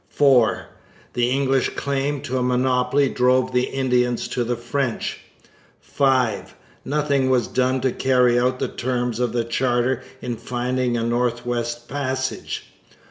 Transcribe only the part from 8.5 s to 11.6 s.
the terms of the charter in finding a North